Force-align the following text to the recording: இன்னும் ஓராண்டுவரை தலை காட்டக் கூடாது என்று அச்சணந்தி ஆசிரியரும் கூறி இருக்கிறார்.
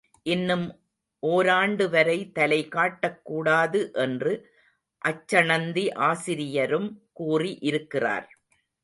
இன்னும் 0.23 0.79
ஓராண்டுவரை 1.27 2.31
தலை 2.31 2.67
காட்டக் 2.67 3.25
கூடாது 3.25 3.89
என்று 3.93 4.33
அச்சணந்தி 5.05 5.93
ஆசிரியரும் 5.93 7.01
கூறி 7.13 7.57
இருக்கிறார். 7.61 8.39